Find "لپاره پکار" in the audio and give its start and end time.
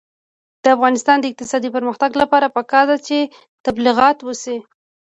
2.21-2.85